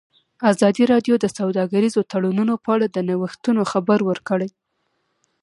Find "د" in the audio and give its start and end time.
1.19-1.25, 2.89-2.97